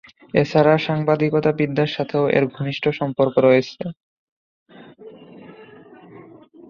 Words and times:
এছাড়া 0.33 0.73
সাংবাদিকতা 0.87 1.51
বিদ্যার 1.59 1.89
সাথেও 1.95 2.23
এর 2.29 2.45
ঘনিষ্ঠ 2.55 2.83
সম্পর্ক 2.99 3.35
আছে। 3.51 3.83